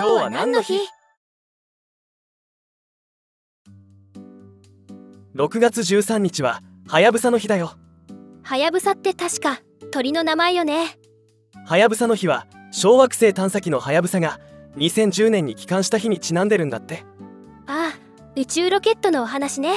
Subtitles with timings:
[0.00, 0.80] 今日は何の日
[5.36, 7.74] ?6 月13日ははやぶさの日だよ。
[8.42, 9.60] はやぶさって確か
[9.90, 10.98] 鳥の名前よね。
[11.66, 14.40] はやぶさの日は小惑星探査機のはやぶさが
[14.78, 17.04] 2010年に帰還した日にちなんでるんだって。
[17.66, 17.98] ああ
[18.36, 19.74] 宇宙ロケットのお話ね。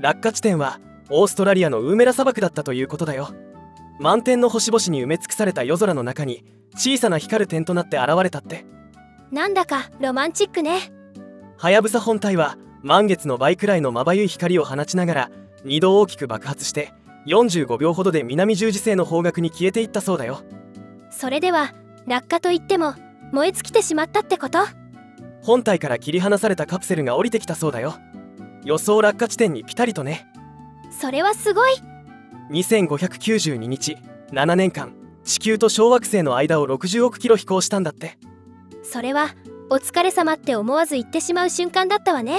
[0.00, 0.80] 落下地点は
[1.10, 3.28] オーストラリアのウーメラ砂漠だったということだよ。
[4.00, 8.64] 満天の星々に埋め尽くされた夜空の中に小さな光る点となって現れたって
[9.30, 10.92] なんだかロマンチックね。
[11.56, 15.30] はやぶさ本体は満月の倍くらいのまばゆい光を放ちながら
[15.64, 16.92] 2度大きく爆発して
[17.26, 20.42] 45秒ほどで南十字星の方角に消えていったそうだよ。
[21.10, 21.72] それでは
[22.06, 22.94] 落下といっても
[23.32, 24.58] 燃え尽きてしまったってこと？
[25.42, 27.94] 本体から切り離されたカプセルが降りてきたそうだよ。
[28.64, 30.26] 予想落下地点にピタリとね。
[30.90, 31.72] それはすごい。
[32.50, 33.96] 2592日
[34.32, 38.18] 7年間地球と小惑星の間を60億キロ飛行したんだって
[38.84, 39.34] それは
[39.70, 42.38] お疲れ様って思わず言ってしまう瞬間だったわね。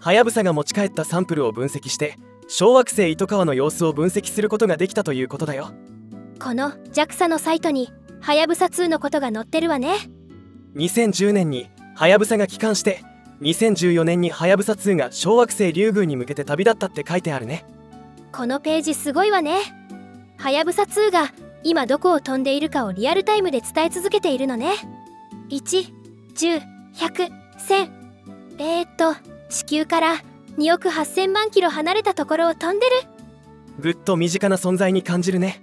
[0.00, 2.16] はやぶさが持ち帰ったサンプルを分析して
[2.48, 5.72] 小惑星糸川の様子を分析することができたということだよ。
[6.40, 9.94] この JAXA のサイトにはやぶさ2のことが載ってるわね。
[10.76, 13.02] 2010年にはやぶさが帰還して
[13.40, 17.64] 2014年にはやぶさ2が小惑星リュウグウに向けて旅立ったって書いてあるね。
[18.32, 19.58] このページすごいわね。
[20.38, 21.32] はやぶさ2が
[21.64, 24.72] 今どこを飛んでいるかをリアルタイムで伝え続けているのね
[25.50, 27.90] 1101001001000
[28.58, 29.14] えー、っと
[29.48, 30.16] 地球から
[30.58, 32.92] 2億8000万キロ離れたところを飛んでる。
[33.78, 35.60] ぐっと身近な存在に感じるね。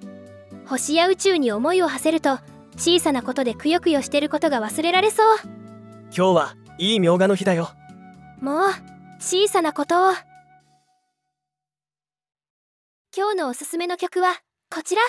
[0.67, 2.39] 星や宇宙に思いを馳せると
[2.77, 5.25] 小さなことでくよくよしてることが忘れられそう。
[6.05, 7.69] 今日はいいみょうがの日だよ。
[8.39, 8.69] もう
[9.19, 10.13] 小さなことを。
[13.15, 14.35] 今日のおすすめの曲は
[14.73, 15.01] こちら。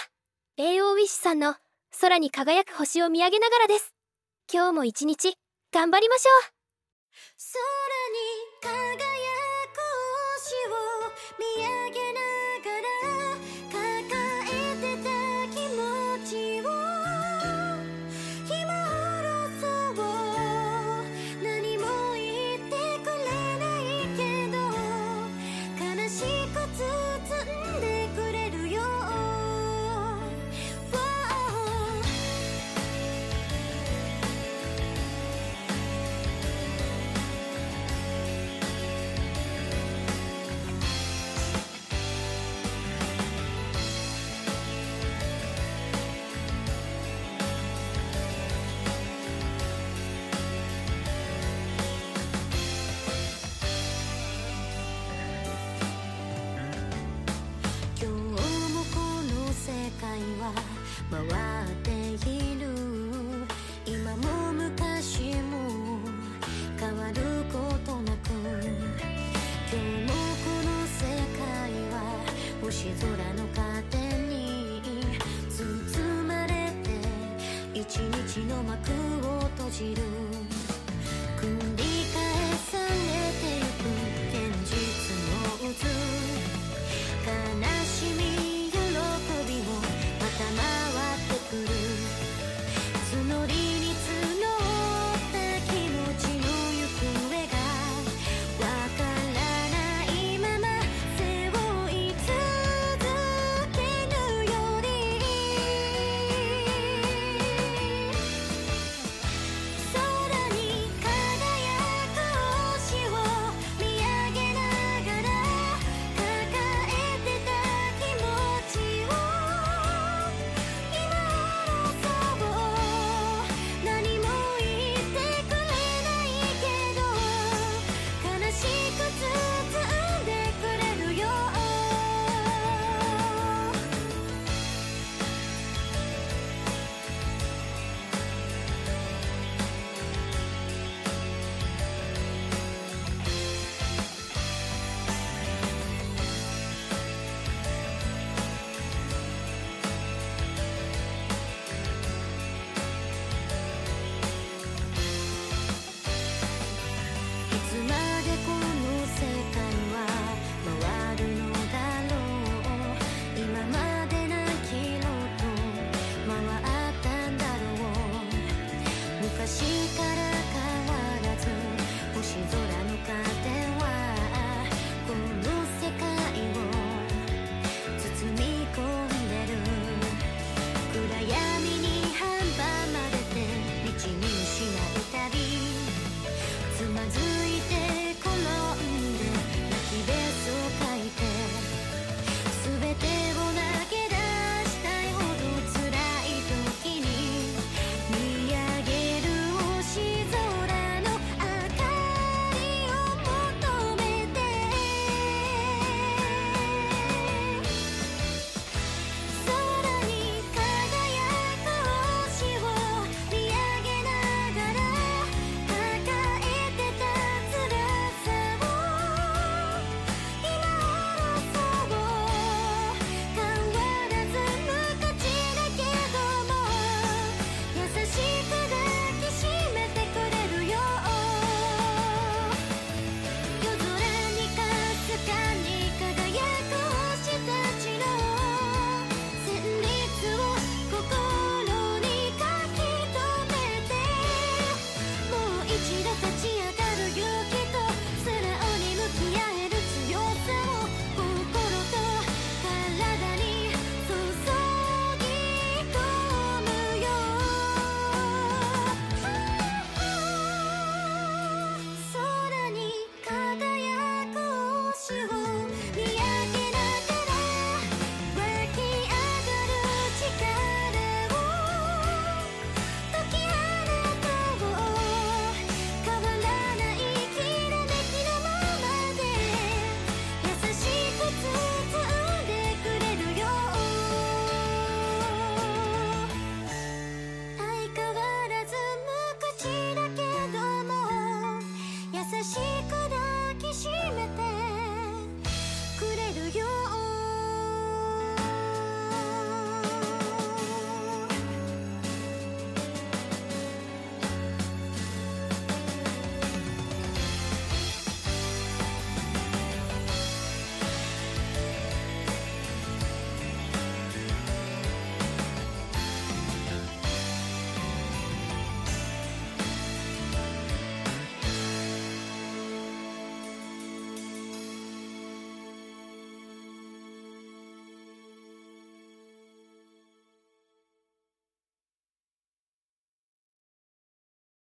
[0.58, 1.56] AO ウィッシュさんの
[2.00, 3.93] 空に輝く星を見上げながらです
[4.52, 5.36] 今日も一日
[5.72, 6.30] 頑張りましょ
[9.00, 9.03] う。